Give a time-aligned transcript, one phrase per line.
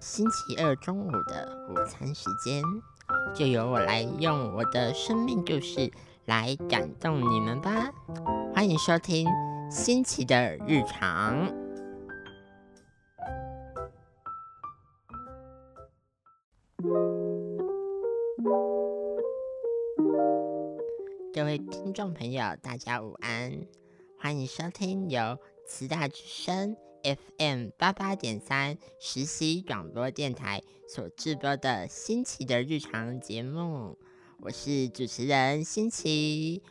[0.00, 2.62] 星期二中午的午餐时间，
[3.34, 5.92] 就由我来用我的生命故事
[6.24, 7.92] 来感动你们吧。
[8.54, 9.28] 欢迎收听
[9.70, 11.54] 新奇的日常。
[21.34, 23.52] 各位听众朋友，大家午安，
[24.18, 25.36] 欢迎收听由
[25.66, 26.74] 慈大之声。
[27.02, 33.96] FM 八八点三实习广播电台所制播的新奇的日常节目，
[34.38, 36.62] 我是主持人新奇。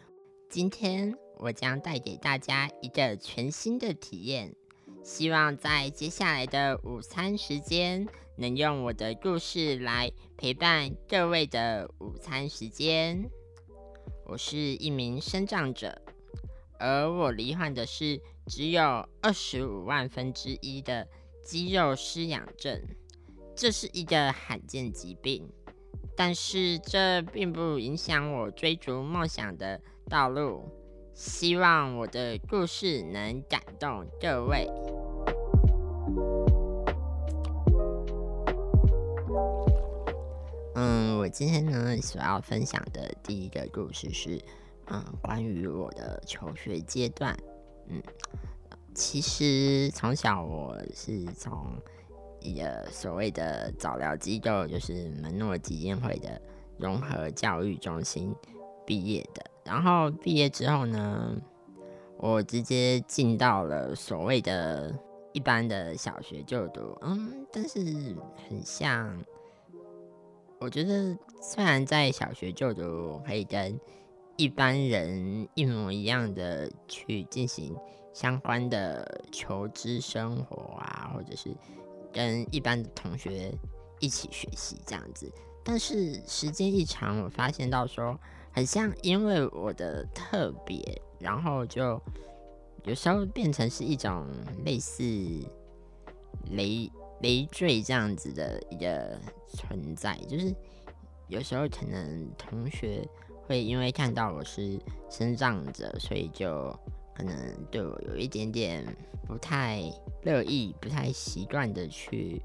[0.47, 4.55] 今天我将带给大家一个全新的体验，
[5.03, 13.27] 希望在接下来的午餐时间，能用我的故事来陪伴各位的午餐时间。
[14.25, 15.99] 我是一名生长者，
[16.77, 18.21] 而我罹患的是。
[18.49, 21.07] 只有二十五万分之一的
[21.43, 22.81] 肌肉失养症，
[23.55, 25.47] 这是一个罕见疾病，
[26.17, 30.67] 但是这并不影响我追逐梦想的道路。
[31.13, 34.67] 希望我的故事能感动各位。
[40.73, 44.41] 嗯，我今天呢所要分享的第一个故事是，
[44.87, 47.37] 嗯，关于我的求学阶段。
[47.89, 48.01] 嗯，
[48.93, 51.75] 其实从小我是从
[52.39, 56.41] 一个所谓的早疗机构，就是门诺基金会的
[56.77, 58.33] 融合教育中心
[58.85, 59.43] 毕业的。
[59.63, 61.35] 然后毕业之后呢，
[62.17, 64.97] 我直接进到了所谓的
[65.33, 66.97] 一般的小学就读。
[67.01, 67.79] 嗯，但是
[68.47, 69.21] 很像，
[70.59, 73.79] 我觉得虽然在小学就读可以跟
[74.39, 77.75] 一般人一模一样的去进行
[78.13, 81.53] 相关的求知生活啊，或者是
[82.13, 83.53] 跟一般的同学
[83.99, 85.29] 一起学习这样子。
[85.61, 88.17] 但是时间一长，我发现到说，
[88.53, 90.79] 很像因为我的特别，
[91.19, 92.01] 然后就
[92.85, 94.25] 有时候变成是一种
[94.63, 95.03] 类似
[96.51, 96.89] 累
[97.19, 100.55] 累赘这样子的一个存在，就是
[101.27, 103.05] 有时候可能同学。
[103.49, 104.79] 会因为看到我是
[105.09, 106.71] 生长者，所以就
[107.15, 107.35] 可能
[107.71, 108.85] 对我有一点点
[109.25, 109.81] 不太
[110.21, 112.39] 乐意、不太习惯的去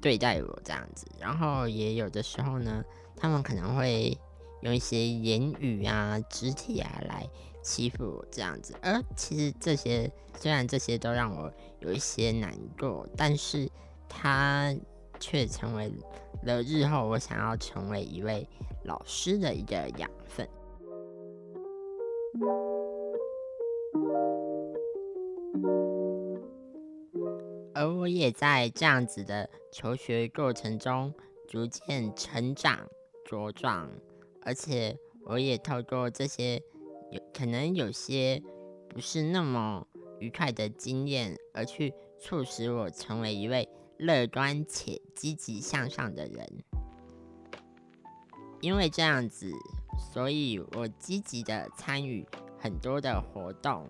[0.00, 1.06] 对待我这样子。
[1.20, 2.82] 然后也有的时候呢，
[3.14, 4.16] 他们可能会
[4.62, 7.28] 用一些言语啊、肢体啊来
[7.62, 8.74] 欺负我这样子。
[8.80, 13.68] 而其实这些虽然这些都让我有一些难过，但是
[14.08, 14.74] 他
[15.18, 15.90] 却成为
[16.42, 18.46] 了日后我想要成为一位
[18.84, 20.48] 老师的一个养分。
[27.74, 31.12] 而我也在这样子的求学过程中
[31.46, 32.88] 逐渐成长
[33.28, 33.90] 茁壮，
[34.42, 36.56] 而且我也透过这些
[37.10, 38.42] 有可能有些
[38.88, 39.86] 不是那么
[40.20, 46.64] 愉快的经验，而去促使我成为一位乐观且积极向上的人。
[48.60, 49.52] 因为这样子，
[50.12, 52.26] 所以我积极的参与
[52.58, 53.88] 很多的活动，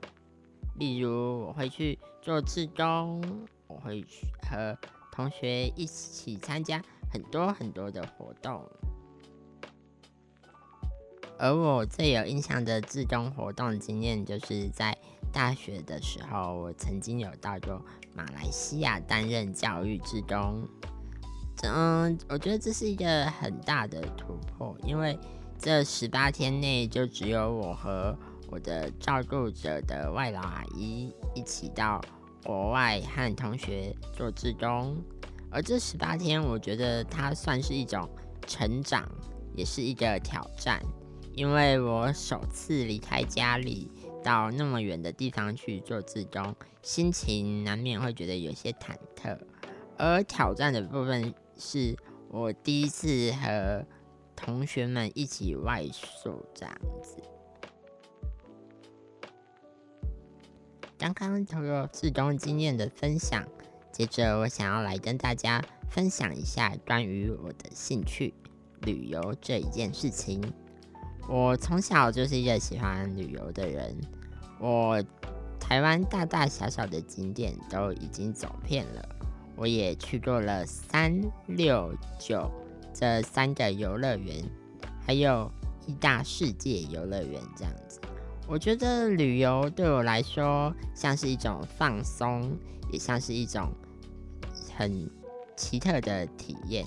[0.79, 3.47] 例如我会去做志工。
[3.69, 4.07] 我会
[4.49, 4.79] 和
[5.11, 6.81] 同学一起参加
[7.11, 8.65] 很多很多的活动，
[11.37, 14.97] 而我最有印象的志工活动经验，就是在
[15.33, 17.85] 大学的时候，我曾经有到过
[18.17, 20.67] 马来西亚担任教育志工。
[21.63, 25.19] 嗯，我觉得这是一个很大的突破，因为
[25.59, 28.17] 这十八天内就只有我和
[28.49, 32.01] 我的照顾者的外劳阿姨一起到。
[32.45, 34.97] 国外和同学做志工，
[35.51, 38.09] 而这十八天，我觉得它算是一种
[38.47, 39.05] 成长，
[39.57, 40.81] 也是一个挑战。
[41.35, 43.91] 因为我首次离开家里
[44.27, 49.39] 到那么远的地方去做自工，心情难免会觉得有些忐忑。
[49.97, 51.97] 而挑战的部分是
[52.29, 53.87] 我第一次和
[54.35, 57.23] 同学们一起外宿这样子。
[60.99, 63.47] 刚刚都有自工经验的分享，
[63.93, 68.35] 接着我想要来跟大家分享一下关于我的兴趣——
[68.83, 70.43] 旅游这一件事情。
[71.29, 73.97] 我从小就是一个喜欢旅游的人，
[74.59, 75.03] 我
[75.59, 79.09] 台湾大大小小的景点都已经走遍了，
[79.57, 82.51] 我也去过了三六九
[82.95, 84.43] 这三个游乐园，
[85.05, 85.51] 还有
[85.87, 88.01] 一大世界游乐园这样子。
[88.49, 92.57] 我觉得旅游对我来说像是一种放松，
[92.93, 93.71] 也像是一种
[94.77, 95.11] 很
[95.57, 96.87] 奇特的体验，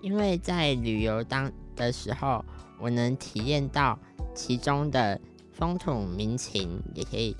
[0.00, 2.44] 因为在旅游当的时候，
[2.78, 3.98] 我能体验到
[4.34, 5.20] 其中的
[5.62, 7.36] 风土民情，也可以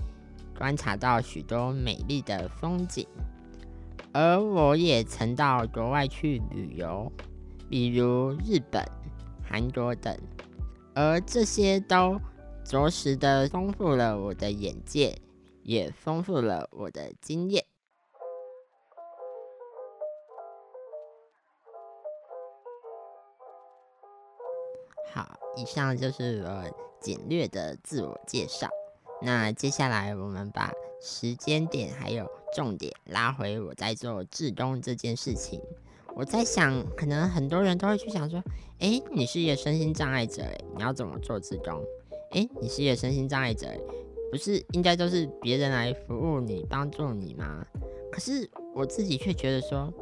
[0.57, 3.05] 观察到许多美丽的风景。
[4.13, 7.11] 而我也曾到国外去旅游，
[7.69, 8.81] 比如日本、
[9.45, 10.17] 韩国等，
[10.95, 12.17] 而这些都
[12.65, 15.19] 着实的丰富了我的眼界，
[15.65, 17.65] 也丰富了我的经验。
[25.13, 28.69] 好，以上就是我简略的自我介绍。
[29.20, 35.60] 那接下来我们把时间点还有重点拉回我在做志工这件事情。
[36.14, 38.43] 我在想，可能很多人都会去想说：，
[38.78, 40.43] 哎，你是一个身心障碍者，
[40.76, 41.84] 你要怎么做志工？
[42.31, 43.69] 哎，你是一个身心障碍者，
[44.31, 47.66] 不是应该都是别人来服务你、帮助你吗？
[48.10, 49.93] 可是我自己却觉得说，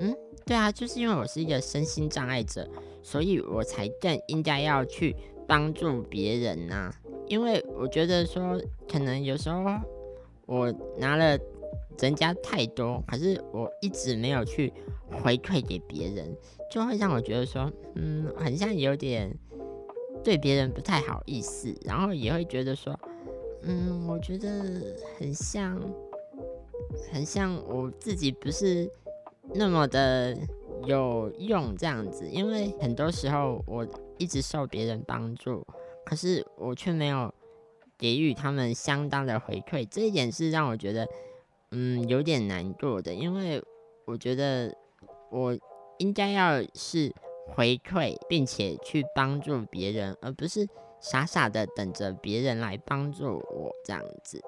[0.00, 2.68] 嗯，对啊，就是因为我是一个身心障碍者。
[3.02, 5.14] 所以我才更应该要去
[5.46, 6.92] 帮助别人呐，
[7.26, 8.60] 因为我觉得说，
[8.90, 9.64] 可能有时候
[10.46, 11.38] 我拿了
[11.98, 14.72] 人家太多，可是我一直没有去
[15.22, 16.36] 回馈给别人，
[16.70, 19.32] 就会让我觉得说，嗯，很像有点
[20.22, 22.98] 对别人不太好意思，然后也会觉得说，
[23.62, 24.48] 嗯，我觉得
[25.18, 25.80] 很像，
[27.12, 28.90] 很像我自己不是
[29.54, 30.36] 那么的。
[30.84, 33.84] 有用这样子，因为很多时候我
[34.18, 35.66] 一直受别人帮助，
[36.04, 37.32] 可是我却没有
[37.98, 41.06] 给予他们相当的回馈，这一点是让我觉得
[41.70, 43.62] 嗯有点难过的，因为
[44.04, 44.74] 我觉得
[45.30, 45.58] 我
[45.98, 47.12] 应该要是
[47.48, 50.66] 回馈，并且去帮助别人，而不是
[51.00, 54.42] 傻傻的等着别人来帮助我这样子。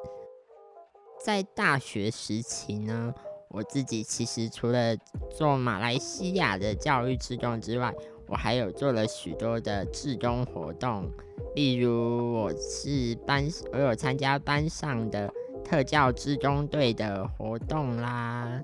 [1.24, 3.14] 在大学时期呢。
[3.50, 4.94] 我自己其实除了
[5.30, 7.94] 做马来西亚的教育志工之外，
[8.28, 11.10] 我还有做了许多的志工活动，
[11.54, 15.32] 例如我是班，我有参加班上的
[15.64, 18.62] 特教志工队的活动啦，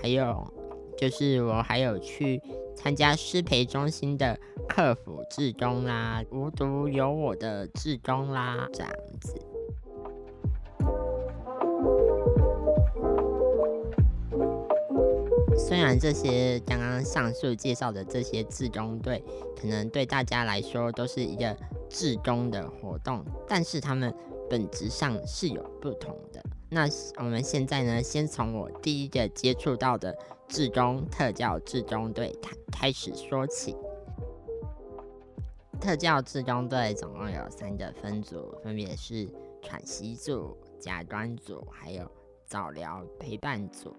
[0.00, 0.46] 还有
[0.98, 2.40] 就是我还有去
[2.76, 4.38] 参加师培中心的
[4.68, 9.49] 客服志工啦，无独有我的志工啦，这样子。
[15.70, 19.22] 虽然这些刚刚上述介绍的这些志工队，
[19.56, 21.56] 可能对大家来说都是一个
[21.88, 24.12] 志工的活动，但是他们
[24.50, 26.42] 本质上是有不同的。
[26.70, 26.88] 那
[27.18, 30.12] 我们现在呢，先从我第一个接触到的
[30.48, 33.76] 志工特教志工队开开始说起。
[35.80, 39.28] 特教志工队总共有三个分组，分别是
[39.62, 42.10] 喘息组、假装组，还有
[42.44, 43.94] 早疗陪伴组。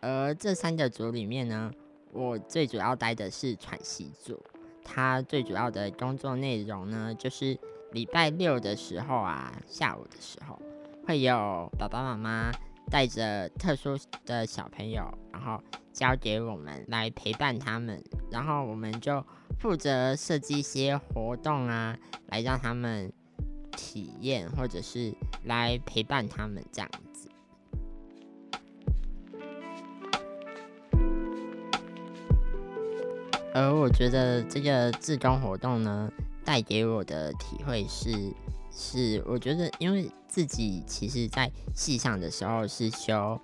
[0.00, 1.70] 而这三个组里面呢，
[2.12, 4.42] 我最主要待的是喘息组。
[4.84, 7.58] 它最主要的工作内容呢，就是
[7.92, 10.58] 礼拜六的时候啊，下午的时候，
[11.06, 12.50] 会有爸爸妈妈
[12.90, 15.62] 带着特殊的小朋友，然后
[15.92, 19.22] 交给我们来陪伴他们，然后我们就
[19.58, 21.94] 负责设计一些活动啊，
[22.28, 23.12] 来让他们
[23.72, 25.12] 体验，或者是
[25.44, 26.90] 来陪伴他们这样。
[33.58, 36.08] 而我觉得这个自工活动呢，
[36.44, 38.32] 带给我的体会是，
[38.70, 43.36] 是我觉得因为自己其实在戏上的时候是修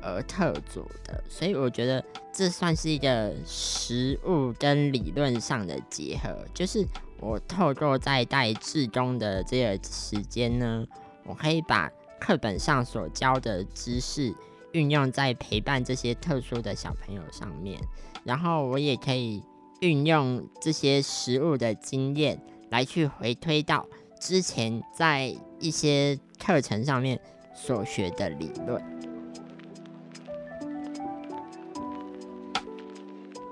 [0.00, 2.02] 呃特组的，所以我觉得
[2.32, 6.34] 这算是一个实物跟理论上的结合。
[6.54, 6.82] 就是
[7.18, 10.86] 我透过在带自工的这个时间呢，
[11.26, 14.34] 我可以把课本上所教的知识
[14.72, 17.78] 运用在陪伴这些特殊的小朋友上面，
[18.24, 19.42] 然后我也可以。
[19.80, 23.86] 运用这些实物的经验来去回推到
[24.18, 27.18] 之前在一些课程上面
[27.54, 28.82] 所学的理论。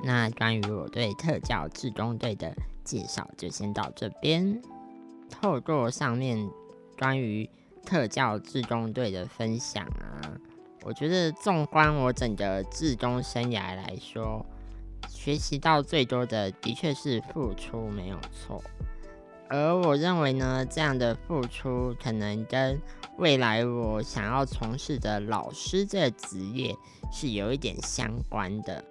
[0.05, 2.55] 那关于我对特教志工队的
[2.85, 4.61] 介绍就先到这边。
[5.31, 6.49] 透过上面
[6.99, 7.49] 关于
[7.85, 10.39] 特教志工队的分享啊，
[10.85, 14.45] 我觉得纵观我整个志工生涯来说。
[15.09, 18.63] 学习到最多的的确是付出，没有错。
[19.51, 22.81] 而我认为呢，这样的付出可能跟
[23.17, 26.75] 未来我想要从事的老师这个职业
[27.11, 28.85] 是有一点相关的。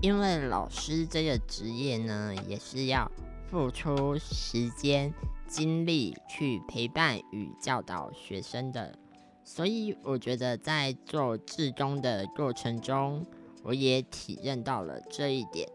[0.00, 3.08] 因为老师这个职业呢，也是要
[3.48, 5.14] 付出时间、
[5.46, 8.98] 精力去陪伴与教导学生的，
[9.44, 13.24] 所以我觉得在做志工的过程中。
[13.62, 15.68] 我也体认到了这一点，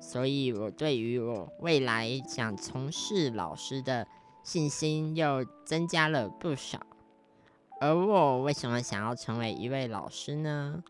[0.00, 4.06] 所以我对于我未来想从事老师的
[4.42, 6.80] 信心又增加了不少。
[7.80, 10.82] 而我为什么想要成为一位老师呢？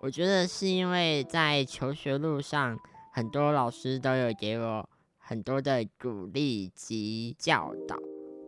[0.00, 2.76] 我觉得是因为在求学路上，
[3.12, 7.96] 很多老师都有给我很多的鼓励及教导，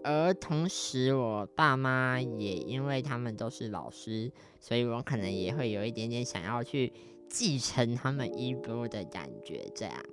[0.02, 6.92] 而同时我爸妈也因为他们都是老师，所以我可能也会有一点点想要去
[7.36, 9.68] 继承他们衣钵的感觉。
[9.74, 10.04] 这样，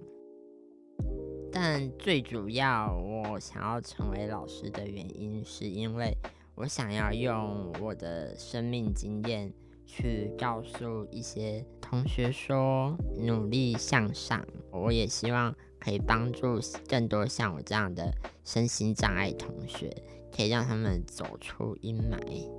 [1.51, 6.17] 但最主要我想要成为老师的原因，是因为
[6.55, 9.53] 我想要用我的生命经验。
[9.83, 14.47] 去告诉一些同学说，努力向上。
[14.71, 18.09] 我也希望可以帮助更多像我这样的
[18.45, 19.93] 身心障碍同学，
[20.33, 22.49] 可以让他们走出阴霾。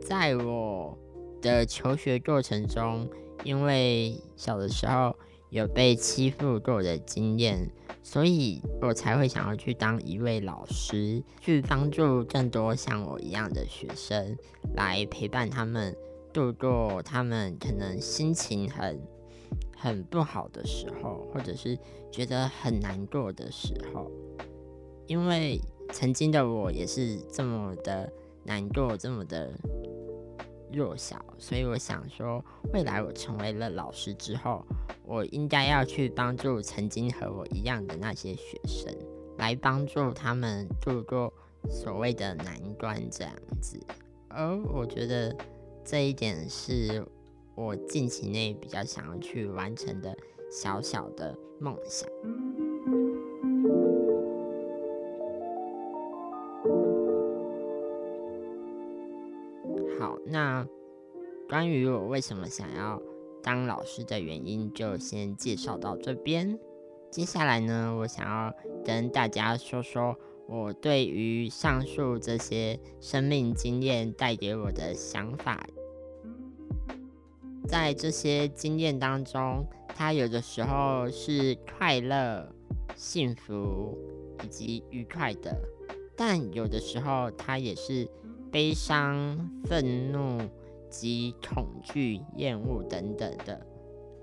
[0.00, 0.96] 在我
[1.46, 3.08] 的求学过程中，
[3.44, 5.16] 因为小的时候
[5.50, 7.70] 有被欺负过的经验。
[8.02, 14.36] 所以我才会想要去当一位老师，去帮助更多像我一样的学生，
[14.76, 15.92] 来陪伴他们
[16.32, 19.00] 度过他们可能心情很
[19.76, 21.76] 很不好的时候，或者是
[22.12, 24.08] 觉得很难过的时候。
[25.08, 25.60] 因为
[25.92, 28.08] 曾经的我也是这么的
[28.44, 29.52] 难过，这么的。
[30.72, 34.64] 弱小，所以我想说，未来我成为了老师之后，
[35.04, 38.94] 我应该要去帮助曾经和我一样的那些学生，
[39.38, 41.32] 来帮助他们度过
[41.70, 43.78] 所谓的难关这样子。
[44.28, 45.34] 而我觉得
[45.84, 47.04] 这一点是
[47.54, 50.14] 我近期内比较想要去完成的
[50.50, 52.06] 小小的梦想。
[60.36, 60.68] 那
[61.48, 63.00] 关于我为什么想要
[63.42, 66.58] 当老师的原因，就先介绍到这边。
[67.10, 70.14] 接下来呢，我想要跟大家说说
[70.46, 75.66] 我对于上述这些生命经验带给我的想法。
[77.66, 82.46] 在这些经验当中，它有的时候是快乐、
[82.94, 83.96] 幸福
[84.44, 85.58] 以及愉快的，
[86.14, 88.06] 但有的时候它也是。
[88.56, 90.40] 悲伤、愤怒
[90.88, 93.66] 及恐惧、厌恶等等的，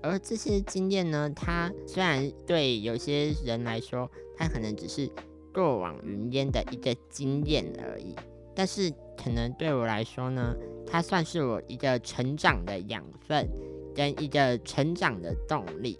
[0.02, 5.08] 而这些经验呢，它虽然对有些人来说，它可能只是
[5.54, 8.16] 过往云烟的一个经验而已，
[8.56, 10.52] 但是可能对我来说呢，
[10.84, 13.48] 它算是我一个成长的养分，
[13.94, 15.96] 跟一个成长的动力。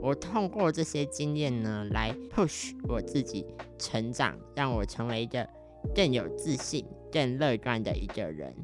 [0.00, 3.44] 我通过这些经验呢，来 push 我自己
[3.78, 5.46] 成长，让我成为一个
[5.94, 6.86] 更有自信。
[7.12, 8.54] 更乐观的一个人，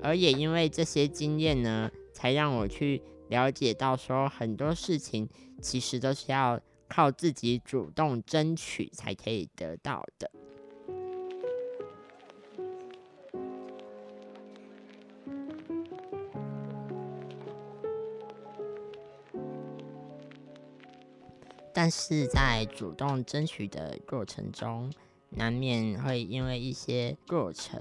[0.00, 5.28] 而也因为这些经验呢，才让我去了解到，说很多事情
[5.60, 10.30] 其实都是要靠自己主动争取才可以得到的。
[21.72, 24.92] 但是在主动争取的过程中，
[25.30, 27.80] 难免会因为一些过程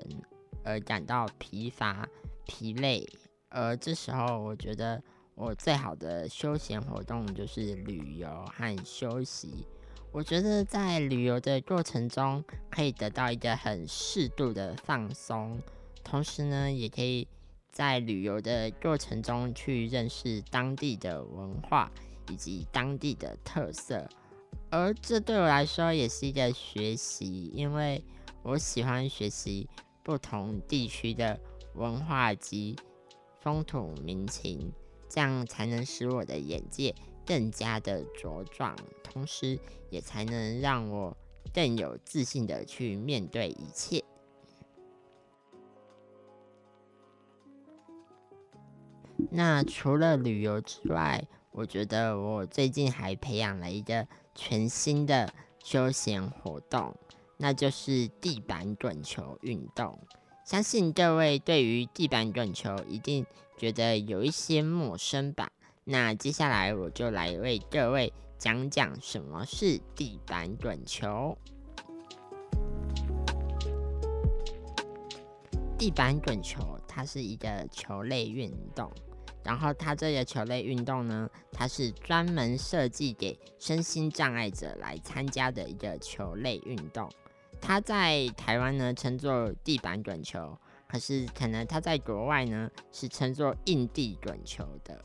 [0.64, 2.08] 而感到疲乏、
[2.46, 3.08] 疲累，
[3.50, 5.02] 而这时候，我觉得
[5.36, 9.66] 我最好的休闲活动就是旅游和休息。
[10.12, 15.60] 我觉得在旅游的过程中，可以得到一个很适度的放松，
[16.04, 17.28] 同时呢，也可以
[17.72, 21.92] 在旅游的过程中去认识当地的文化
[22.30, 24.08] 以及当地的特色。
[24.72, 28.04] 而这对我来说也是一个学习，因为
[28.44, 29.68] 我喜欢学习
[30.04, 31.40] 不同地区的
[31.74, 32.76] 文化及
[33.40, 34.72] 风土民情，
[35.10, 36.94] 这样才能使我的眼界
[37.26, 39.60] 更加的茁壮，同时
[39.90, 41.18] 也才能让我
[41.52, 44.04] 更有自信的去面对一切。
[49.32, 54.08] 那除了旅游之外，我觉得我最近还培养了一个。
[54.40, 55.30] 全新的
[55.62, 56.96] 休闲活动，
[57.36, 60.00] 那就是地板滚球运动。
[60.46, 63.26] 相信各位对于地板滚球一定
[63.58, 65.52] 觉得有一些陌生吧？
[65.84, 71.38] 那接下来我就来为各位讲讲什么是地板滚球。
[75.78, 78.90] 地板滚球它是一个球类运动。
[79.50, 87.10] 然后它这个球类运动呢，它是专门设计给身心障碍者来参加的一个球类运动。
[87.60, 90.56] 它在台湾呢称作地板滚球，
[90.88, 95.04] 可是可能它在国外呢是称作硬地滚球的。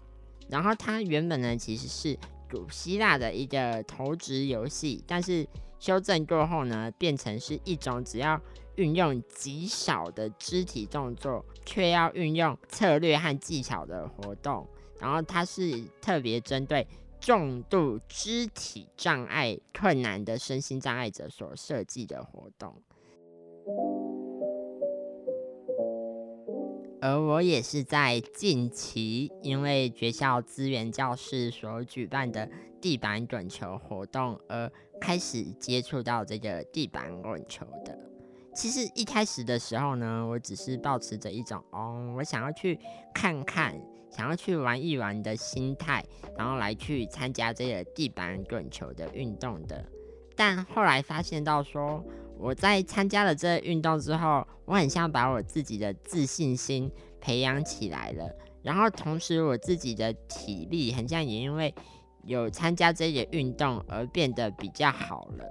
[0.50, 2.14] 然后它原本呢其实是
[2.50, 5.48] 古希腊的一个投掷游戏，但是
[5.78, 8.38] 修正过后呢变成是一种只要
[8.76, 14.66] 运用极少的肢体动作，却要运用策略和技巧的活动。
[15.00, 16.86] 然后它是特别针对
[17.20, 22.74] 重度肢体障碍困难的身心障碍者所设计的活动。
[27.02, 32.48] 而我也是在近期，因为学校资源教室所举办的
[32.80, 37.98] 地板滚球活动，而开始接触到这个地板滚球的。
[38.54, 42.78] 其实一开始的时候呢，我只是保持着一种哦，我想要去
[43.12, 43.74] 看看，
[44.10, 46.04] 想要去玩一玩的心态，
[46.38, 49.84] 然后来去参加这个地板滚球的运动的。
[50.36, 52.02] 但后来发现到说。
[52.36, 58.28] 我在参加了这个运动之后，我很像把我自己的自信心培养起来了，
[58.60, 61.72] 然后同时我自己的体力很像也因为
[62.24, 65.44] 有参加这些运动而变得比较好了。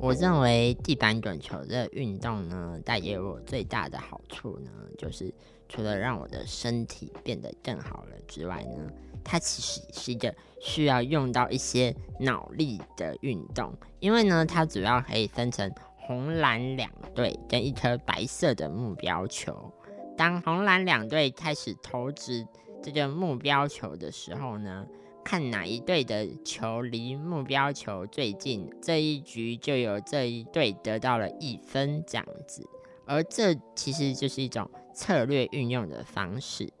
[0.00, 5.32] 我认为地板滚球这个运动呢，带给我最大的好处呢，就是
[5.68, 8.90] 除了让我的身体变得更好了之外呢。
[9.24, 19.70] 它其实是一个需要用到一些脑力的运动，因为呢，它主要可以分成红蓝两队跟一颗白色的目标球。
[20.16, 22.46] 当红蓝两队开始投掷
[22.82, 24.86] 这个目标球的时候呢，
[25.28, 32.66] 看哪一队的球离目标球最近，这一局就有这一队得到了一分这样子。
[33.04, 36.72] 而这其实就是一种策略运用的方式，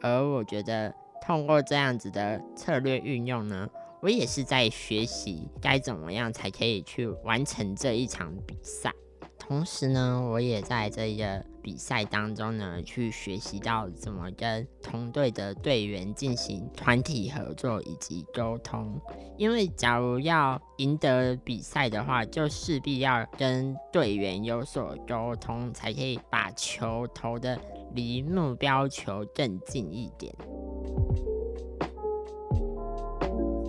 [0.00, 0.94] 而我觉得。
[1.24, 3.68] 通过这样子的策略运用呢，
[4.00, 8.92] 我也是在学习该怎么样才可以去完成这一场比赛。
[9.38, 19.00] 同时呢，我也在这个比赛当中呢，去学习到怎么跟同队的队员进行团体合作以及沟通。
[19.38, 27.58] 因为假如要赢得比赛的话，就势必要跟队员有所沟通，才可以把球投的
[27.94, 30.34] 离目标球更近一点。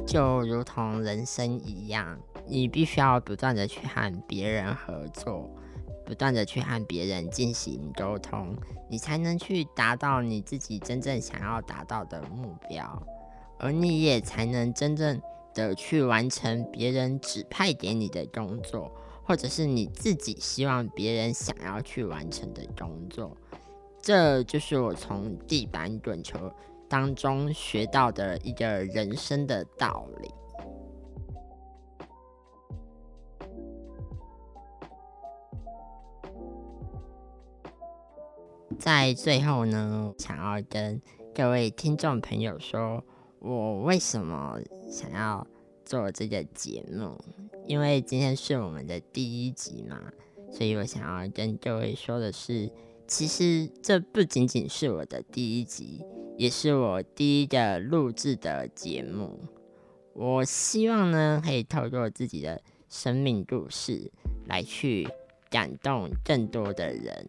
[0.06, 5.50] 就如同人生一样，你必须要不断的去和别人合作，
[6.06, 8.56] 不断的去和别人进行沟通，
[8.90, 13.02] 你才能去达到你自己真正想要达到的目标，
[13.60, 15.22] 而你也才能真正
[15.54, 18.92] 的去完成别人指派给你的工作，
[19.24, 23.36] 或者是你自己希望别人想要去完成的工作。
[24.02, 26.52] 这就是我从地板滚球。
[26.90, 30.30] 当中学到的一个人生的道理。
[38.80, 41.02] 在最后呢，想要跟
[41.34, 43.04] 各位听众朋友说，
[43.40, 44.60] 我为什么
[44.90, 45.46] 想要
[45.86, 47.20] 做这个节目？
[47.66, 50.00] 因为今天是我们的第一集嘛，
[50.52, 52.70] 所以我想要跟各位说的是，
[53.08, 56.06] 其实这不仅仅是我的第一集。
[56.36, 59.40] 也是我第一个录制的节目。
[60.14, 62.60] 我希望呢，可以透过自己的
[62.90, 64.12] 生命故事
[64.48, 65.08] 来去
[65.52, 67.28] 感动更多的人。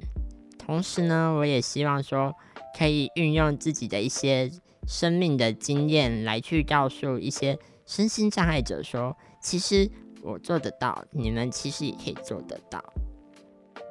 [0.65, 2.35] 同时呢，我也希望说，
[2.79, 4.51] 可以运用自己的一些
[4.89, 9.91] 生命的经验来去告诉一些身心障碍者说，其实
[10.23, 12.83] 我做得到，你们其实也可以做得到。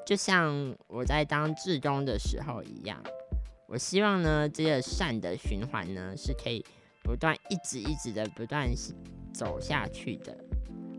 [0.06, 3.02] 就像我在当志工的时候一样。
[3.68, 6.64] 我希望呢，这个善的循环呢，是可以
[7.04, 8.70] 不断一直一直的不断
[9.34, 10.36] 走下去的。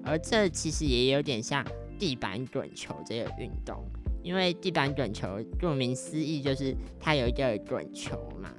[0.05, 1.65] 而这其实也有点像
[1.99, 3.85] 地板滚球这个运动，
[4.25, 8.51] 因为地板滚球顾名思义就是它有一个滚球嘛。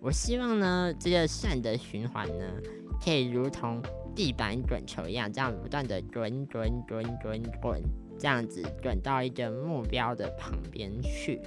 [0.00, 2.44] 我希望呢，这个善的循环呢，
[3.02, 3.80] 可以如同
[4.16, 7.80] 地板滚球一样，这样不断的滚滚滚滚滚，
[8.18, 11.40] 这样子滚到一个目标的旁边去。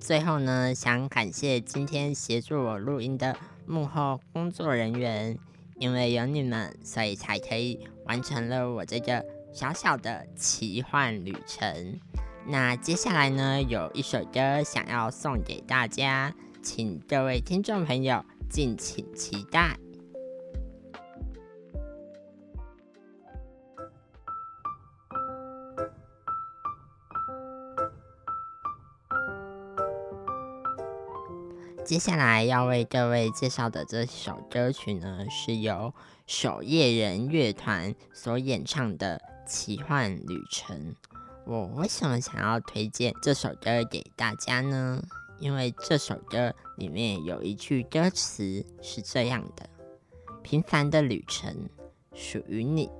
[0.00, 5.38] 最后呢，想感谢今天协助我录音的幕后工作人员，
[5.78, 12.00] 因为有你们，所以才可以完成了我这个小小的奇幻旅程。
[12.46, 19.76] 那接下来呢，有一首歌想要送给大家，请各位听众朋友敬请期待。
[31.84, 35.92] 接下来要为各位介绍的这首歌曲呢，是由
[36.26, 40.76] 守夜人乐团所演唱的《奇幻旅程》。
[41.44, 45.02] 我为什么想要推荐这首歌给大家呢？
[45.38, 49.68] 因为这首歌里面有一句歌词是这样的
[50.42, 51.68] ：“平凡的旅程
[52.14, 52.90] 属于你，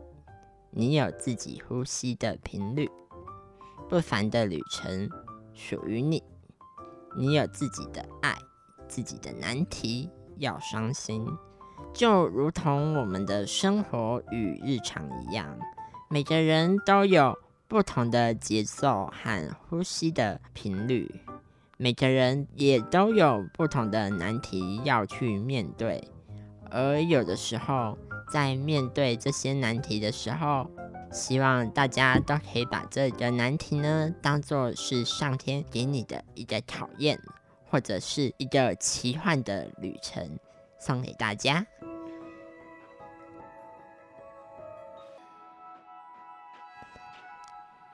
[0.70, 2.86] 你有自己呼吸的频率；
[3.88, 5.08] 不凡的旅程
[5.54, 6.22] 属于你，
[7.16, 8.36] 你有自己的爱。”
[8.88, 11.26] 自己的难题要伤心，
[11.94, 15.58] 就如同我们的生活与日常一样，
[16.12, 21.10] 每个人都有不同的节奏和呼吸的频率，
[21.78, 26.06] 每个人也都有不同的难题要去面对。
[26.70, 27.96] 而有的时候，
[28.30, 30.70] 在面对这些难题的时候，
[31.10, 37.18] 希望大家都可以把这个难题呢，当做是上天给你的一个考验。
[37.70, 40.38] 或者是一个奇幻的旅程，
[40.78, 41.66] 送给大家。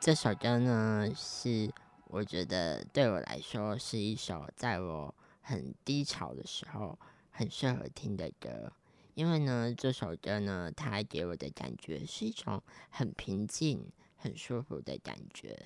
[0.01, 1.69] 这首歌呢，是
[2.05, 6.97] 我觉得对我来说是一首在我很低潮的时候
[7.31, 8.73] 很适合听的歌，
[9.15, 15.59] 因为呢，这首歌呢，它给我的感觉是一种很平静、很舒服的感觉，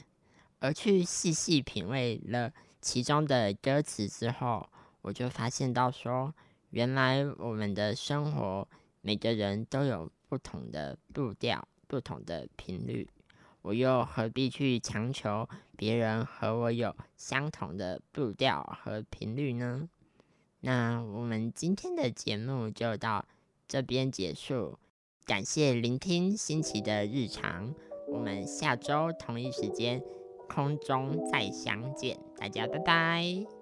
[0.61, 2.53] 而去细细品味了。
[2.81, 4.67] 其中的歌词之后，
[5.03, 6.35] 我就发现到说，
[6.71, 8.67] 原来我们的生活
[9.03, 13.09] 每个人都有不同的步调、不同的频率，
[13.63, 19.89] 我又何必去强求别人和我有相同的步调和频率呢？
[20.61, 23.25] 那我们今天的节目就到
[23.67, 24.79] 这边结束，
[25.25, 27.75] 感谢聆听新奇的日常，
[28.09, 30.03] 我们下周同一时间。
[30.49, 33.62] 空中再相见，大家拜拜。